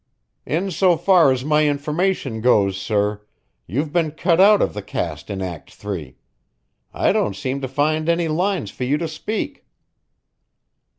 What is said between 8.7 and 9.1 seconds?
for you to